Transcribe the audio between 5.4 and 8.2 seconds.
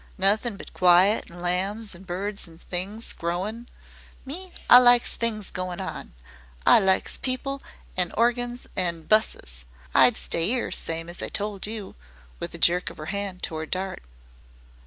goin' on. I likes people an' 'and